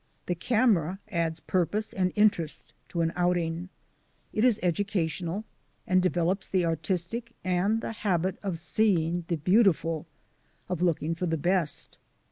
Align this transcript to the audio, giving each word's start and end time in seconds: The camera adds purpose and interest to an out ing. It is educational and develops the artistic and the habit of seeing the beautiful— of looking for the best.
The 0.25 0.33
camera 0.33 0.97
adds 1.09 1.39
purpose 1.41 1.93
and 1.93 2.11
interest 2.15 2.73
to 2.89 3.01
an 3.01 3.13
out 3.15 3.37
ing. 3.37 3.69
It 4.33 4.43
is 4.43 4.59
educational 4.63 5.45
and 5.85 6.01
develops 6.01 6.49
the 6.49 6.65
artistic 6.65 7.33
and 7.43 7.81
the 7.81 7.91
habit 7.91 8.39
of 8.41 8.57
seeing 8.57 9.25
the 9.27 9.37
beautiful— 9.37 10.07
of 10.69 10.81
looking 10.81 11.13
for 11.13 11.27
the 11.27 11.37
best. 11.37 11.99